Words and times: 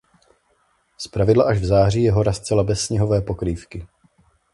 Zpravidla 0.97 1.43
až 1.43 1.57
v 1.59 1.65
září 1.65 2.03
je 2.03 2.11
hora 2.11 2.33
zcela 2.33 2.63
bez 2.63 2.81
sněhové 2.85 3.21
pokrývky. 3.21 3.87